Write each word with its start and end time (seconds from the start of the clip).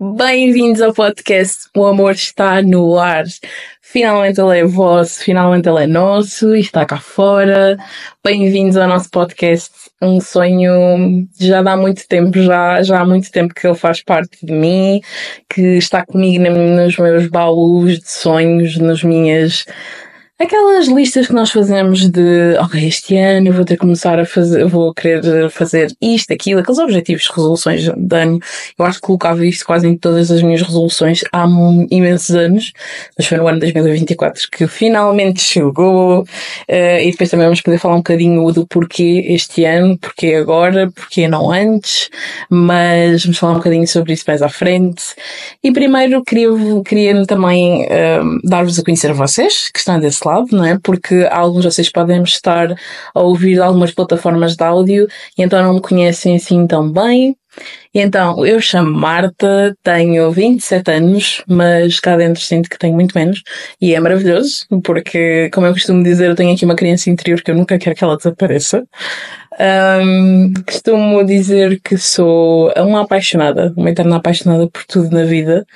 Bem-vindos 0.00 0.80
ao 0.80 0.94
podcast 0.94 1.68
O 1.76 1.84
Amor 1.84 2.12
Está 2.12 2.62
no 2.62 2.96
Ar. 3.00 3.24
Finalmente 3.82 4.40
ele 4.40 4.60
é 4.60 4.64
vosso, 4.64 5.18
finalmente 5.24 5.68
ele 5.68 5.82
é 5.82 5.86
nosso 5.88 6.54
e 6.54 6.60
está 6.60 6.86
cá 6.86 6.98
fora. 6.98 7.76
Bem-vindos 8.22 8.76
ao 8.76 8.86
nosso 8.86 9.10
podcast. 9.10 9.72
Um 10.00 10.20
sonho 10.20 11.26
já 11.40 11.62
dá 11.62 11.76
muito 11.76 12.06
tempo, 12.06 12.40
já, 12.40 12.80
já 12.80 13.00
há 13.00 13.04
muito 13.04 13.28
tempo 13.32 13.52
que 13.52 13.66
ele 13.66 13.74
faz 13.74 14.00
parte 14.00 14.38
de 14.40 14.52
mim, 14.52 15.00
que 15.52 15.78
está 15.78 16.06
comigo 16.06 16.44
nos 16.44 16.96
meus 16.96 17.26
baús 17.26 17.98
de 17.98 18.08
sonhos, 18.08 18.76
nas 18.78 19.02
minhas 19.02 19.66
Aquelas 20.40 20.86
listas 20.86 21.26
que 21.26 21.32
nós 21.32 21.50
fazemos 21.50 22.08
de, 22.08 22.56
ok, 22.60 22.86
este 22.86 23.16
ano 23.16 23.48
eu 23.48 23.52
vou 23.52 23.64
ter 23.64 23.74
que 23.74 23.80
começar 23.80 24.20
a 24.20 24.24
fazer, 24.24 24.64
vou 24.66 24.94
querer 24.94 25.50
fazer 25.50 25.92
isto, 26.00 26.32
aquilo, 26.32 26.60
aqueles 26.60 26.78
objetivos, 26.78 27.26
resoluções 27.26 27.88
de 27.88 28.16
ano. 28.16 28.38
Eu 28.78 28.84
acho 28.84 29.00
que 29.00 29.06
colocava 29.08 29.44
isto 29.44 29.66
quase 29.66 29.88
em 29.88 29.96
todas 29.96 30.30
as 30.30 30.40
minhas 30.40 30.62
resoluções 30.62 31.24
há 31.32 31.44
imensos 31.90 32.36
anos, 32.36 32.72
mas 33.18 33.26
foi 33.26 33.36
no 33.36 33.48
ano 33.48 33.58
2024 33.58 34.48
que 34.52 34.68
finalmente 34.68 35.40
chegou. 35.40 36.20
Uh, 36.20 37.00
e 37.02 37.10
depois 37.10 37.30
também 37.30 37.46
vamos 37.46 37.60
poder 37.60 37.78
falar 37.78 37.94
um 37.94 37.98
bocadinho 37.98 38.52
do 38.52 38.64
porquê 38.64 39.24
este 39.30 39.64
ano, 39.64 39.98
porquê 39.98 40.34
agora, 40.34 40.88
porquê 40.92 41.26
não 41.26 41.50
antes, 41.50 42.10
mas 42.48 43.24
vamos 43.24 43.38
falar 43.38 43.54
um 43.54 43.56
bocadinho 43.56 43.88
sobre 43.88 44.12
isso 44.12 44.22
mais 44.24 44.40
à 44.40 44.48
frente. 44.48 45.02
E 45.64 45.72
primeiro 45.72 46.22
queria, 46.22 46.48
queria 46.84 47.26
também 47.26 47.86
uh, 47.86 48.48
dar-vos 48.48 48.78
a 48.78 48.84
conhecer 48.84 49.10
a 49.10 49.14
vocês, 49.14 49.68
que 49.68 49.80
estão 49.80 49.98
desse 49.98 50.20
lado, 50.24 50.27
não 50.52 50.64
é? 50.64 50.78
Porque 50.82 51.26
alguns 51.30 51.62
de 51.62 51.72
vocês 51.72 51.90
podem 51.90 52.22
estar 52.22 52.74
a 53.14 53.20
ouvir 53.20 53.60
algumas 53.60 53.90
plataformas 53.92 54.56
de 54.56 54.64
áudio 54.64 55.08
e 55.36 55.42
então 55.42 55.62
não 55.62 55.74
me 55.74 55.80
conhecem 55.80 56.36
assim 56.36 56.66
tão 56.66 56.90
bem. 56.90 57.36
Então, 57.94 58.46
eu 58.46 58.60
chamo 58.60 58.90
Marta, 58.90 59.76
tenho 59.82 60.30
27 60.30 60.90
anos, 60.90 61.42
mas 61.48 61.98
cá 61.98 62.16
dentro 62.16 62.42
sinto 62.42 62.68
que 62.68 62.78
tenho 62.78 62.94
muito 62.94 63.16
menos. 63.18 63.42
E 63.80 63.94
é 63.94 64.00
maravilhoso, 64.00 64.66
porque, 64.84 65.50
como 65.52 65.66
eu 65.66 65.72
costumo 65.72 66.02
dizer, 66.02 66.28
eu 66.28 66.34
tenho 66.34 66.54
aqui 66.54 66.64
uma 66.64 66.76
criança 66.76 67.10
interior 67.10 67.42
que 67.42 67.50
eu 67.50 67.56
nunca 67.56 67.78
quero 67.78 67.96
que 67.96 68.04
ela 68.04 68.16
desapareça. 68.16 68.86
Um, 69.60 70.52
costumo 70.64 71.24
dizer 71.24 71.80
que 71.82 71.96
sou 71.98 72.72
uma 72.76 73.02
apaixonada, 73.02 73.72
uma 73.76 73.90
eterna 73.90 74.16
apaixonada 74.16 74.68
por 74.68 74.84
tudo 74.84 75.10
na 75.10 75.24
vida. 75.24 75.66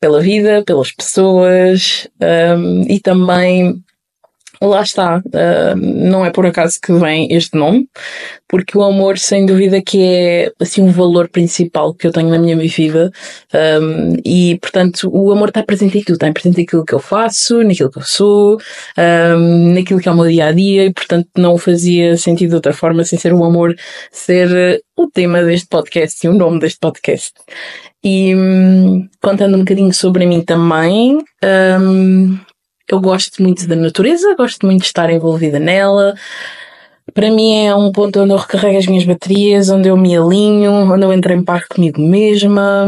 Pela 0.00 0.20
vida, 0.20 0.62
pelas 0.64 0.92
pessoas 0.92 2.08
um, 2.56 2.82
e 2.82 3.00
também 3.00 3.82
Lá 4.60 4.82
está, 4.82 5.18
uh, 5.18 5.76
não 5.76 6.26
é 6.26 6.30
por 6.30 6.44
acaso 6.44 6.78
que 6.82 6.92
vem 6.92 7.28
este 7.32 7.56
nome, 7.56 7.88
porque 8.48 8.76
o 8.76 8.82
amor, 8.82 9.18
sem 9.18 9.46
dúvida, 9.46 9.80
que 9.80 10.02
é 10.02 10.52
assim 10.58 10.82
um 10.82 10.90
valor 10.90 11.28
principal 11.28 11.94
que 11.94 12.06
eu 12.06 12.12
tenho 12.12 12.28
na 12.28 12.38
minha 12.38 12.56
vida, 12.56 13.12
um, 13.80 14.16
e 14.24 14.58
portanto 14.60 15.08
o 15.12 15.30
amor 15.30 15.48
está 15.48 15.62
presente 15.62 15.98
em 15.98 16.02
tudo, 16.02 16.14
está 16.14 16.32
presente 16.32 16.58
naquilo 16.58 16.84
que 16.84 16.94
eu 16.94 16.98
faço, 16.98 17.62
naquilo 17.62 17.90
que 17.90 17.98
eu 17.98 18.02
sou, 18.02 18.58
um, 19.36 19.74
naquilo 19.74 20.00
que 20.00 20.08
é 20.08 20.12
o 20.12 20.16
meu 20.16 20.26
dia 20.26 20.46
a 20.46 20.52
dia, 20.52 20.86
e 20.86 20.92
portanto 20.92 21.28
não 21.36 21.56
fazia 21.56 22.16
sentido 22.16 22.50
de 22.50 22.56
outra 22.56 22.72
forma 22.72 23.04
sem 23.04 23.18
ser 23.18 23.32
o 23.32 23.44
amor 23.44 23.76
ser 24.10 24.82
o 24.96 25.08
tema 25.08 25.42
deste 25.42 25.68
podcast 25.68 26.26
e 26.26 26.28
o 26.28 26.34
nome 26.34 26.58
deste 26.58 26.80
podcast. 26.80 27.32
E 28.02 28.34
um, 28.34 29.08
contando 29.20 29.56
um 29.56 29.60
bocadinho 29.60 29.92
sobre 29.92 30.26
mim 30.26 30.42
também, 30.42 31.18
eu 32.88 33.00
gosto 33.00 33.42
muito 33.42 33.66
da 33.68 33.76
natureza, 33.76 34.34
gosto 34.36 34.64
muito 34.64 34.80
de 34.80 34.86
estar 34.86 35.10
envolvida 35.10 35.58
nela. 35.58 36.14
Para 37.14 37.30
mim 37.30 37.66
é 37.66 37.74
um 37.74 37.90
ponto 37.92 38.20
onde 38.20 38.32
eu 38.32 38.36
recarrego 38.36 38.78
as 38.78 38.86
minhas 38.86 39.04
baterias, 39.04 39.70
onde 39.70 39.88
eu 39.88 39.96
me 39.96 40.16
alinho, 40.16 40.72
onde 40.72 41.04
eu 41.04 41.12
entro 41.12 41.32
em 41.32 41.44
paz 41.44 41.66
comigo 41.66 42.00
mesma. 42.00 42.86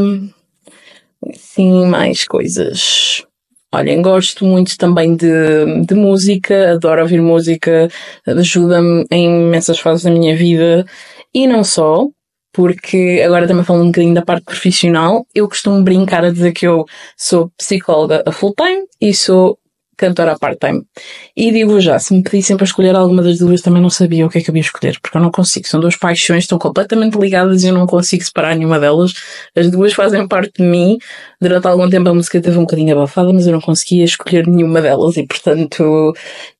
Sim, 1.35 1.87
mais 1.87 2.25
coisas. 2.25 3.25
Olhem, 3.73 4.03
gosto 4.03 4.45
muito 4.45 4.77
também 4.77 5.15
de, 5.15 5.85
de 5.87 5.95
música, 5.95 6.73
adoro 6.73 7.03
ouvir 7.03 7.21
música, 7.21 7.89
ajuda-me 8.27 9.05
em 9.13 9.27
imensas 9.27 9.79
fases 9.79 10.05
da 10.05 10.11
minha 10.11 10.35
vida 10.35 10.85
e 11.33 11.47
não 11.47 11.63
só, 11.63 12.09
porque 12.53 13.23
agora 13.25 13.47
também 13.47 13.65
falando 13.65 13.85
um 13.85 13.87
bocadinho 13.87 14.15
da 14.15 14.23
parte 14.25 14.45
profissional, 14.45 15.25
eu 15.33 15.49
costumo 15.49 15.85
brincar 15.85 16.25
a 16.25 16.33
dizer 16.33 16.53
que 16.53 16.67
eu 16.67 16.85
sou 17.17 17.51
psicóloga 17.57 18.25
a 18.27 18.33
full 18.33 18.55
time 18.57 18.87
e 19.01 19.15
sou 19.15 19.57
cantora 20.01 20.39
part-time. 20.39 20.83
E 21.37 21.53
digo 21.53 21.79
já, 21.81 21.99
se 21.99 22.15
me 22.15 22.23
pedissem 22.23 22.57
para 22.57 22.65
escolher 22.65 22.97
alguma 22.97 23.23
das 23.23 23.39
duas, 23.39 23.61
também 23.61 23.83
não 23.83 23.91
sabia 23.91 24.25
o 24.25 24.31
que 24.31 24.39
é 24.39 24.41
que 24.41 24.51
eu 24.51 24.55
ia 24.55 24.63
escolher, 24.63 24.99
porque 25.01 25.17
eu 25.17 25.21
não 25.21 25.31
consigo. 25.31 25.69
São 25.69 25.79
duas 25.79 25.97
paixões, 25.97 26.45
estão 26.45 26.59
completamente 26.59 27.19
ligadas 27.19 27.63
e 27.63 27.69
eu 27.69 27.75
não 27.75 27.87
consigo 27.87 28.25
separar 28.25 28.57
nenhuma 28.57 28.81
delas. 28.81 29.13
As 29.55 29.71
duas 29.71 29.93
fazem 29.93 30.27
parte 30.27 30.63
de 30.63 30.65
mim. 30.65 30.99
Durante 31.41 31.67
algum 31.67 31.89
tempo 31.89 32.09
a 32.09 32.15
música 32.15 32.41
teve 32.41 32.57
um 32.57 32.63
bocadinho 32.63 32.97
abafada, 32.97 33.33
mas 33.33 33.47
eu 33.47 33.53
não 33.53 33.61
conseguia 33.61 34.05
escolher 34.05 34.47
nenhuma 34.47 34.81
delas 34.81 35.17
e, 35.17 35.27
portanto, 35.27 36.15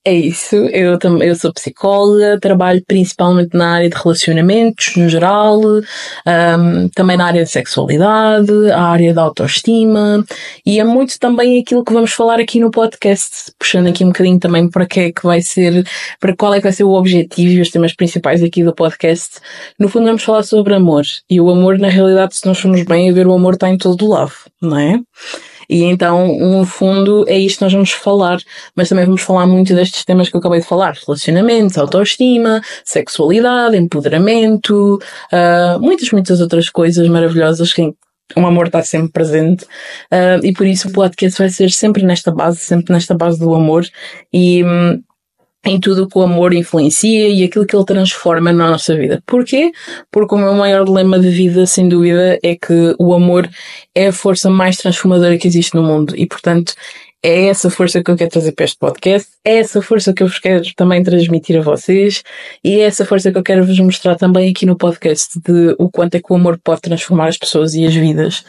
é 0.05 0.15
isso. 0.15 0.57
Eu 0.57 0.99
também, 0.99 1.29
eu 1.29 1.35
sou 1.37 1.53
psicóloga, 1.53 2.39
trabalho 2.41 2.83
principalmente 2.87 3.55
na 3.55 3.75
área 3.75 3.91
de 3.91 3.97
relacionamentos, 3.97 4.97
no 4.97 5.09
geral, 5.09 5.61
um, 5.61 6.89
também 6.95 7.17
na 7.17 7.27
área 7.27 7.45
de 7.45 7.51
sexualidade, 7.51 8.51
a 8.73 8.83
área 8.83 9.13
da 9.13 9.23
autoestima, 9.23 10.25
e 10.65 10.81
é 10.81 10.85
muito 10.85 11.19
também 11.19 11.61
aquilo 11.61 11.85
que 11.85 11.93
vamos 11.93 12.13
falar 12.13 12.41
aqui 12.41 12.59
no 12.61 12.71
podcast, 12.71 13.53
puxando 13.59 13.89
aqui 13.89 14.03
um 14.03 14.09
bocadinho 14.09 14.39
também 14.39 14.71
para 14.71 14.87
que 14.87 15.01
é 15.01 15.13
que 15.13 15.23
vai 15.23 15.43
ser, 15.43 15.87
para 16.19 16.35
qual 16.35 16.55
é 16.55 16.59
que 16.59 16.65
vai 16.65 16.73
ser 16.73 16.85
o 16.85 16.93
objetivo 16.93 17.53
e 17.53 17.61
os 17.61 17.71
temas 17.71 17.95
principais 17.95 18.43
aqui 18.43 18.65
do 18.65 18.75
podcast. 18.75 19.39
No 19.79 19.89
fundo 19.89 20.07
vamos 20.07 20.23
falar 20.23 20.43
sobre 20.45 20.75
amor. 20.75 21.05
E 21.29 21.41
o 21.41 21.51
amor, 21.51 21.79
na 21.79 21.89
realidade, 21.89 22.37
se 22.37 22.47
nós 22.47 22.59
formos 22.59 22.83
bem 22.85 23.11
a 23.11 23.13
ver, 23.13 23.27
o 23.27 23.35
amor 23.35 23.55
está 23.55 23.69
em 23.69 23.77
todo 23.77 24.07
o 24.07 24.09
lado, 24.09 24.33
não 24.63 24.79
é? 24.79 25.01
E 25.71 25.85
então, 25.85 26.37
no 26.37 26.67
fundo, 26.67 27.25
é 27.29 27.39
isto 27.39 27.59
que 27.59 27.65
nós 27.65 27.73
vamos 27.73 27.93
falar, 27.93 28.41
mas 28.75 28.89
também 28.89 29.05
vamos 29.05 29.23
falar 29.23 29.47
muito 29.47 29.73
destes 29.73 30.05
temas 30.05 30.29
que 30.29 30.35
eu 30.35 30.41
acabei 30.41 30.59
de 30.59 30.67
falar: 30.67 30.97
relacionamentos, 31.07 31.79
autoestima, 31.79 32.61
sexualidade, 32.85 33.77
empoderamento, 33.77 34.99
uh, 35.33 35.81
muitas, 35.81 36.11
muitas 36.11 36.41
outras 36.41 36.69
coisas 36.69 37.07
maravilhosas 37.09 37.73
que 37.73 37.95
o 38.37 38.47
amor 38.47 38.67
está 38.67 38.83
sempre 38.83 39.13
presente. 39.13 39.65
Uh, 40.11 40.45
e 40.45 40.53
por 40.53 40.67
isso 40.67 40.89
o 40.89 40.93
podcast 40.93 41.39
vai 41.39 41.49
ser 41.49 41.71
sempre 41.71 42.03
nesta 42.03 42.33
base, 42.33 42.59
sempre 42.59 42.93
nesta 42.93 43.15
base 43.15 43.39
do 43.39 43.55
amor. 43.55 43.87
E 44.33 44.65
hum, 44.65 45.01
em 45.65 45.79
tudo 45.79 46.05
o 46.05 46.09
que 46.09 46.19
o 46.19 46.23
amor 46.23 46.55
influencia 46.55 47.29
e 47.29 47.45
aquilo 47.45 47.67
que 47.67 47.77
ele 47.77 47.85
transforma 47.85 48.53
na 48.53 48.71
nossa 48.71 48.97
vida. 48.97 49.23
Porquê? 49.27 49.73
Porque 50.11 50.35
o 50.35 50.39
meu 50.39 50.55
maior 50.55 50.85
dilema 50.85 51.19
de 51.19 51.29
vida, 51.31 51.67
sem 51.67 51.89
dúvida, 51.89 52.39
é 52.43 52.57
que 52.57 52.95
o 52.99 53.13
amor 53.13 53.49
é 53.95 54.09
a 54.09 54.13
força 54.13 54.49
mais 54.49 54.77
transformadora 54.77 55.37
que 55.37 55.47
existe 55.47 55.75
no 55.75 55.83
mundo 55.83 56.15
e, 56.17 56.27
portanto, 56.27 56.73
é 57.23 57.49
essa 57.49 57.69
força 57.69 58.03
que 58.03 58.11
eu 58.11 58.17
quero 58.17 58.31
trazer 58.31 58.53
para 58.53 58.65
este 58.65 58.79
podcast, 58.79 59.29
é 59.45 59.59
essa 59.59 59.81
força 59.81 60.13
que 60.13 60.23
eu 60.23 60.27
vos 60.27 60.39
quero 60.39 60.63
também 60.75 61.03
transmitir 61.03 61.59
a 61.59 61.63
vocês 61.63 62.23
e 62.63 62.81
é 62.81 62.83
essa 62.83 63.05
força 63.05 63.33
que 63.33 63.39
eu 63.39 63.43
quero 63.43 63.65
vos 63.65 63.79
mostrar 63.81 64.17
também 64.17 64.51
aqui 64.51 64.67
no 64.67 64.77
podcast 64.77 65.39
de 65.41 65.75
o 65.79 65.91
quanto 65.91 66.15
é 66.17 66.21
que 66.21 66.33
o 66.33 66.37
amor 66.37 66.59
pode 66.63 66.83
transformar 66.83 67.29
as 67.29 67.39
pessoas 67.39 67.75
e 67.75 67.87
as 67.87 67.95
vidas 67.95 68.45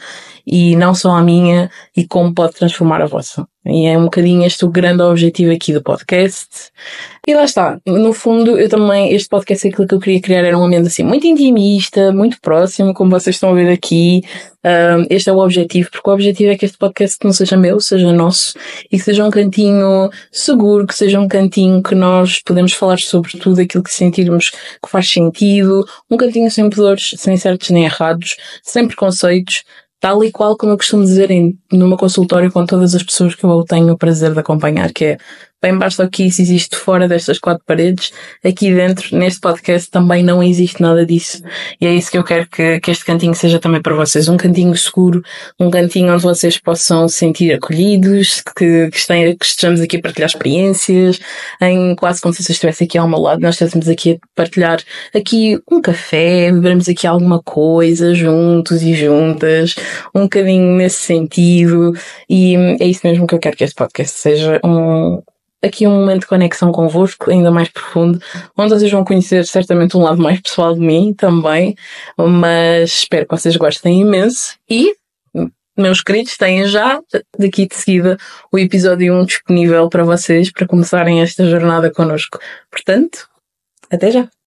e 0.46 0.76
não 0.76 0.94
só 0.94 1.12
a 1.12 1.22
minha 1.22 1.70
e 1.96 2.06
como 2.06 2.34
pode 2.34 2.54
transformar 2.54 3.00
a 3.00 3.06
vossa. 3.06 3.46
E 3.64 3.86
é 3.86 3.96
um 3.96 4.04
bocadinho 4.04 4.44
este 4.44 4.64
o 4.64 4.68
grande 4.68 5.02
objetivo 5.02 5.52
aqui 5.52 5.72
do 5.72 5.80
podcast. 5.80 6.48
E 7.26 7.32
lá 7.32 7.44
está. 7.44 7.78
No 7.86 8.12
fundo, 8.12 8.58
eu 8.58 8.68
também, 8.68 9.12
este 9.12 9.28
podcast, 9.28 9.68
aquilo 9.68 9.86
que 9.86 9.94
eu 9.94 10.00
queria 10.00 10.20
criar 10.20 10.44
era 10.44 10.58
um 10.58 10.64
ambiente 10.64 10.88
assim 10.88 11.04
muito 11.04 11.24
intimista, 11.28 12.10
muito 12.10 12.40
próximo, 12.40 12.92
como 12.92 13.10
vocês 13.10 13.36
estão 13.36 13.50
a 13.50 13.54
ver 13.54 13.70
aqui. 13.70 14.22
Um, 14.64 15.06
este 15.08 15.30
é 15.30 15.32
o 15.32 15.38
objetivo, 15.38 15.90
porque 15.92 16.10
o 16.10 16.12
objetivo 16.12 16.50
é 16.50 16.56
que 16.56 16.64
este 16.64 16.76
podcast 16.76 17.18
não 17.22 17.32
seja 17.32 17.56
meu, 17.56 17.78
seja 17.80 18.12
nosso, 18.12 18.54
e 18.90 18.98
que 18.98 19.04
seja 19.04 19.24
um 19.24 19.30
cantinho 19.30 20.10
seguro, 20.32 20.81
que 20.86 20.94
seja 20.94 21.20
um 21.20 21.28
cantinho 21.28 21.82
que 21.82 21.94
nós 21.94 22.40
podemos 22.40 22.72
falar 22.72 22.98
sobre 22.98 23.38
tudo 23.38 23.60
aquilo 23.60 23.82
que 23.82 23.92
sentirmos 23.92 24.50
que 24.50 24.90
faz 24.90 25.10
sentido, 25.10 25.84
um 26.10 26.16
cantinho 26.16 26.50
sem 26.50 26.68
pudores, 26.68 27.14
sem 27.16 27.36
certos 27.36 27.70
nem 27.70 27.84
errados, 27.84 28.36
sem 28.62 28.86
preconceitos, 28.86 29.64
tal 30.00 30.24
e 30.24 30.32
qual 30.32 30.56
como 30.56 30.72
eu 30.72 30.76
costumo 30.76 31.04
dizer 31.04 31.30
em, 31.30 31.56
numa 31.72 31.96
consultório 31.96 32.50
com 32.50 32.66
todas 32.66 32.94
as 32.94 33.02
pessoas 33.02 33.34
que 33.34 33.44
eu 33.44 33.64
tenho 33.64 33.92
o 33.92 33.98
prazer 33.98 34.32
de 34.32 34.40
acompanhar, 34.40 34.92
que 34.92 35.04
é 35.04 35.18
bem 35.62 35.78
basta 35.78 36.08
que 36.08 36.24
isso 36.24 36.42
existe 36.42 36.76
fora 36.76 37.06
destas 37.06 37.38
quatro 37.38 37.62
paredes, 37.64 38.12
aqui 38.44 38.74
dentro, 38.74 39.16
neste 39.16 39.40
podcast, 39.40 39.88
também 39.90 40.22
não 40.22 40.42
existe 40.42 40.82
nada 40.82 41.06
disso. 41.06 41.40
E 41.80 41.86
é 41.86 41.94
isso 41.94 42.10
que 42.10 42.18
eu 42.18 42.24
quero 42.24 42.48
que, 42.48 42.80
que 42.80 42.90
este 42.90 43.04
cantinho 43.04 43.34
seja 43.34 43.60
também 43.60 43.80
para 43.80 43.94
vocês. 43.94 44.28
Um 44.28 44.36
cantinho 44.36 44.76
seguro, 44.76 45.22
um 45.60 45.70
cantinho 45.70 46.12
onde 46.12 46.22
vocês 46.22 46.58
possam 46.58 47.06
sentir 47.08 47.52
acolhidos, 47.52 48.40
que, 48.40 48.88
que, 48.90 49.36
que 49.36 49.44
estejamos 49.44 49.80
aqui 49.80 49.98
a 49.98 50.00
partilhar 50.00 50.28
experiências, 50.28 51.20
em 51.60 51.94
quase 51.94 52.20
como 52.20 52.34
se 52.34 52.42
vocês 52.42 52.56
estivessem 52.56 52.86
aqui 52.86 52.98
ao 52.98 53.08
meu 53.08 53.20
lado, 53.20 53.40
nós 53.40 53.54
estivéssemos 53.54 53.88
aqui 53.88 54.12
a 54.12 54.26
partilhar 54.34 54.82
aqui 55.14 55.60
um 55.70 55.80
café, 55.80 56.50
bebermos 56.50 56.88
aqui 56.88 57.06
alguma 57.06 57.40
coisa 57.40 58.14
juntos 58.14 58.82
e 58.82 58.94
juntas, 58.94 59.76
um 60.12 60.22
bocadinho 60.22 60.76
nesse 60.76 61.02
sentido. 61.02 61.92
E 62.28 62.56
é 62.80 62.86
isso 62.86 63.00
mesmo 63.04 63.26
que 63.26 63.34
eu 63.34 63.38
quero 63.38 63.56
que 63.56 63.64
este 63.64 63.76
podcast 63.76 64.18
seja 64.18 64.60
um, 64.64 65.22
aqui 65.62 65.86
um 65.86 65.92
momento 65.92 66.22
de 66.22 66.26
conexão 66.26 66.72
convosco, 66.72 67.30
ainda 67.30 67.50
mais 67.50 67.68
profundo, 67.68 68.20
onde 68.56 68.74
vocês 68.74 68.90
vão 68.90 69.04
conhecer 69.04 69.46
certamente 69.46 69.96
um 69.96 70.02
lado 70.02 70.20
mais 70.20 70.40
pessoal 70.40 70.74
de 70.74 70.80
mim 70.80 71.14
também, 71.14 71.76
mas 72.18 72.90
espero 72.90 73.26
que 73.26 73.36
vocês 73.36 73.56
gostem 73.56 74.00
imenso 74.00 74.56
e 74.68 74.94
meus 75.76 76.02
queridos, 76.02 76.36
têm 76.36 76.66
já 76.66 77.00
daqui 77.38 77.66
de 77.66 77.74
seguida 77.74 78.18
o 78.52 78.58
episódio 78.58 79.14
1 79.14 79.24
disponível 79.24 79.88
para 79.88 80.04
vocês 80.04 80.52
para 80.52 80.66
começarem 80.66 81.22
esta 81.22 81.48
jornada 81.48 81.90
connosco. 81.90 82.38
Portanto, 82.70 83.26
até 83.90 84.10
já! 84.10 84.32